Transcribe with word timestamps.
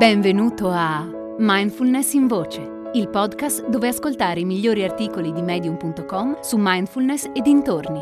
Benvenuto 0.00 0.70
a 0.70 1.06
Mindfulness 1.38 2.14
in 2.14 2.26
Voce, 2.26 2.90
il 2.94 3.10
podcast 3.10 3.68
dove 3.68 3.88
ascoltare 3.88 4.40
i 4.40 4.46
migliori 4.46 4.82
articoli 4.82 5.30
di 5.30 5.42
medium.com 5.42 6.40
su 6.40 6.56
mindfulness 6.58 7.30
e 7.34 7.42
dintorni. 7.42 8.00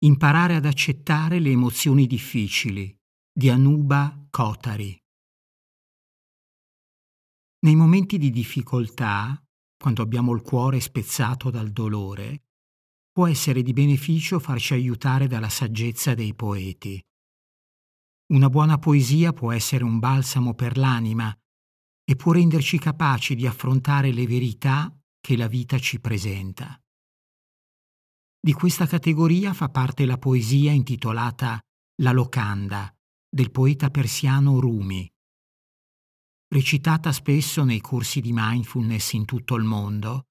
Imparare 0.00 0.56
ad 0.56 0.66
accettare 0.66 1.38
le 1.38 1.48
emozioni 1.48 2.06
difficili 2.06 2.94
di 3.32 3.48
Anuba 3.48 4.26
Kotari. 4.28 4.94
Nei 7.60 7.76
momenti 7.76 8.18
di 8.18 8.28
difficoltà, 8.28 9.42
quando 9.78 10.02
abbiamo 10.02 10.34
il 10.34 10.42
cuore 10.42 10.80
spezzato 10.80 11.48
dal 11.48 11.70
dolore, 11.70 12.43
può 13.14 13.28
essere 13.28 13.62
di 13.62 13.72
beneficio 13.72 14.40
farci 14.40 14.72
aiutare 14.72 15.28
dalla 15.28 15.48
saggezza 15.48 16.14
dei 16.14 16.34
poeti. 16.34 17.00
Una 18.32 18.50
buona 18.50 18.76
poesia 18.78 19.32
può 19.32 19.52
essere 19.52 19.84
un 19.84 20.00
balsamo 20.00 20.54
per 20.54 20.76
l'anima 20.76 21.32
e 22.04 22.16
può 22.16 22.32
renderci 22.32 22.76
capaci 22.76 23.36
di 23.36 23.46
affrontare 23.46 24.12
le 24.12 24.26
verità 24.26 24.92
che 25.20 25.36
la 25.36 25.46
vita 25.46 25.78
ci 25.78 26.00
presenta. 26.00 26.76
Di 28.40 28.52
questa 28.52 28.88
categoria 28.88 29.52
fa 29.54 29.68
parte 29.68 30.06
la 30.06 30.18
poesia 30.18 30.72
intitolata 30.72 31.60
La 32.02 32.10
locanda 32.10 32.92
del 33.28 33.52
poeta 33.52 33.90
persiano 33.90 34.58
Rumi. 34.58 35.08
Recitata 36.48 37.12
spesso 37.12 37.62
nei 37.62 37.80
corsi 37.80 38.20
di 38.20 38.32
mindfulness 38.32 39.12
in 39.12 39.24
tutto 39.24 39.54
il 39.54 39.62
mondo, 39.62 40.24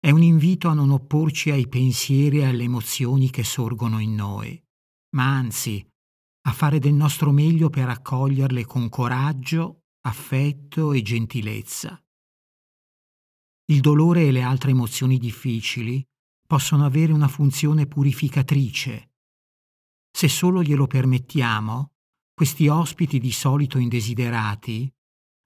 è 0.00 0.10
un 0.10 0.22
invito 0.22 0.68
a 0.68 0.74
non 0.74 0.90
opporci 0.90 1.50
ai 1.50 1.68
pensieri 1.68 2.38
e 2.38 2.46
alle 2.46 2.64
emozioni 2.64 3.30
che 3.30 3.42
sorgono 3.42 3.98
in 3.98 4.14
noi, 4.14 4.60
ma 5.16 5.36
anzi 5.36 5.84
a 6.46 6.52
fare 6.52 6.78
del 6.78 6.94
nostro 6.94 7.32
meglio 7.32 7.68
per 7.68 7.88
accoglierle 7.88 8.64
con 8.64 8.88
coraggio, 8.88 9.82
affetto 10.06 10.92
e 10.92 11.02
gentilezza. 11.02 12.00
Il 13.70 13.80
dolore 13.80 14.26
e 14.26 14.30
le 14.30 14.42
altre 14.42 14.70
emozioni 14.70 15.18
difficili 15.18 16.02
possono 16.46 16.86
avere 16.86 17.12
una 17.12 17.28
funzione 17.28 17.86
purificatrice. 17.86 19.10
Se 20.10 20.28
solo 20.28 20.62
glielo 20.62 20.86
permettiamo, 20.86 21.92
questi 22.32 22.68
ospiti 22.68 23.18
di 23.18 23.32
solito 23.32 23.78
indesiderati 23.78 24.90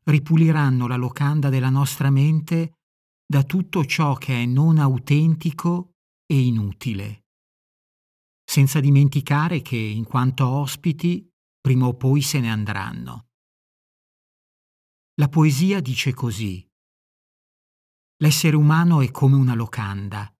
ripuliranno 0.04 0.86
la 0.86 0.96
locanda 0.96 1.48
della 1.48 1.70
nostra 1.70 2.10
mente 2.10 2.81
da 3.32 3.44
tutto 3.44 3.86
ciò 3.86 4.12
che 4.16 4.42
è 4.42 4.44
non 4.44 4.76
autentico 4.76 5.94
e 6.26 6.38
inutile. 6.38 7.28
Senza 8.44 8.78
dimenticare 8.78 9.62
che, 9.62 9.78
in 9.78 10.04
quanto 10.04 10.46
ospiti, 10.46 11.26
prima 11.58 11.86
o 11.86 11.94
poi 11.94 12.20
se 12.20 12.40
ne 12.40 12.50
andranno. 12.50 13.28
La 15.14 15.30
poesia 15.30 15.80
dice 15.80 16.12
così. 16.12 16.62
L'essere 18.18 18.54
umano 18.54 19.00
è 19.00 19.10
come 19.10 19.36
una 19.36 19.54
locanda, 19.54 20.30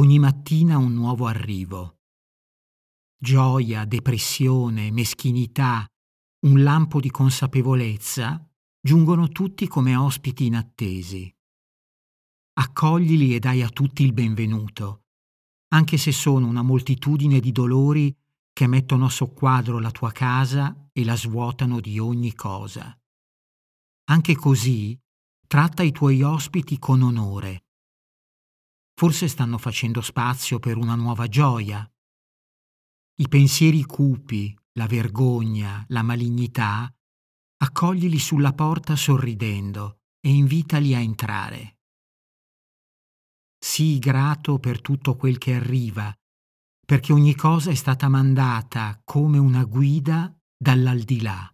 ogni 0.00 0.18
mattina 0.18 0.76
un 0.76 0.92
nuovo 0.92 1.26
arrivo. 1.26 2.00
Gioia, 3.16 3.86
depressione, 3.86 4.90
meschinità, 4.90 5.86
un 6.44 6.62
lampo 6.62 7.00
di 7.00 7.10
consapevolezza 7.10 8.46
giungono 8.78 9.28
tutti 9.28 9.66
come 9.66 9.96
ospiti 9.96 10.44
inattesi 10.44 11.33
accoglili 12.64 13.34
e 13.34 13.38
dai 13.40 13.62
a 13.62 13.68
tutti 13.68 14.02
il 14.02 14.12
benvenuto, 14.12 15.04
anche 15.74 15.98
se 15.98 16.12
sono 16.12 16.46
una 16.46 16.62
moltitudine 16.62 17.38
di 17.38 17.52
dolori 17.52 18.14
che 18.52 18.66
mettono 18.66 19.06
a 19.06 19.10
soqquadro 19.10 19.78
la 19.78 19.90
tua 19.90 20.12
casa 20.12 20.88
e 20.92 21.04
la 21.04 21.16
svuotano 21.16 21.80
di 21.80 21.98
ogni 21.98 22.34
cosa. 22.34 22.96
Anche 24.04 24.34
così 24.34 24.98
tratta 25.46 25.82
i 25.82 25.92
tuoi 25.92 26.22
ospiti 26.22 26.78
con 26.78 27.02
onore. 27.02 27.66
Forse 28.94 29.28
stanno 29.28 29.58
facendo 29.58 30.00
spazio 30.00 30.58
per 30.58 30.76
una 30.76 30.94
nuova 30.94 31.26
gioia. 31.26 31.86
I 33.16 33.28
pensieri 33.28 33.84
cupi, 33.84 34.56
la 34.72 34.86
vergogna, 34.86 35.84
la 35.88 36.02
malignità, 36.02 36.92
accoglili 37.58 38.18
sulla 38.18 38.52
porta 38.52 38.96
sorridendo 38.96 40.00
e 40.20 40.30
invitali 40.30 40.94
a 40.94 41.00
entrare. 41.00 41.73
Sii 43.74 43.98
grato 43.98 44.60
per 44.60 44.80
tutto 44.80 45.16
quel 45.16 45.36
che 45.36 45.54
arriva, 45.54 46.14
perché 46.86 47.12
ogni 47.12 47.34
cosa 47.34 47.72
è 47.72 47.74
stata 47.74 48.08
mandata 48.08 49.00
come 49.02 49.38
una 49.38 49.64
guida 49.64 50.32
dall'aldilà. 50.56 51.52